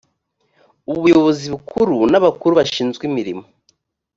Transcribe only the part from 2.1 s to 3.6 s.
n abakuru bashinzwe imirimo